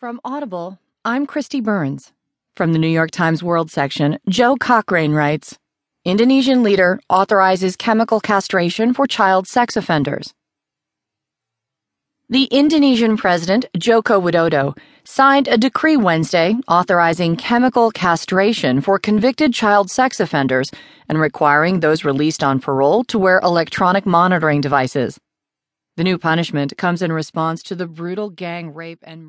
[0.00, 2.12] From Audible, I'm Kristi Burns.
[2.56, 5.58] From the New York Times World section, Joe Cochrane writes
[6.06, 10.32] Indonesian leader authorizes chemical castration for child sex offenders.
[12.30, 14.74] The Indonesian president, Joko Widodo,
[15.04, 20.70] signed a decree Wednesday authorizing chemical castration for convicted child sex offenders
[21.10, 25.20] and requiring those released on parole to wear electronic monitoring devices.
[25.98, 29.28] The new punishment comes in response to the brutal gang rape and murder.